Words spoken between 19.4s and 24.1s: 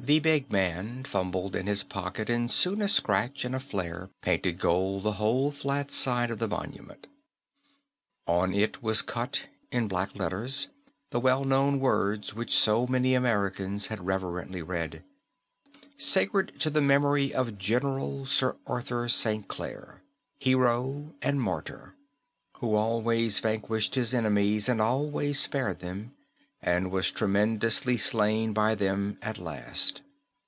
Clare, Hero and Martyr, who Always Vanquished